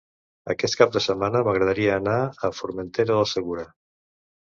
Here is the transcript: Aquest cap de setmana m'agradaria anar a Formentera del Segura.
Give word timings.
Aquest 0.53 0.77
cap 0.79 0.95
de 0.95 1.03
setmana 1.09 1.43
m'agradaria 1.49 1.93
anar 2.01 2.17
a 2.25 2.53
Formentera 2.63 3.11
del 3.15 3.31
Segura. 3.37 3.71